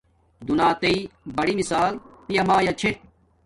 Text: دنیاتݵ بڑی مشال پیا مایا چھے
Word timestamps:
دنیاتݵ 0.47 0.97
بڑی 1.35 1.53
مشال 1.59 1.93
پیا 2.25 2.41
مایا 2.47 2.73
چھے 2.79 2.89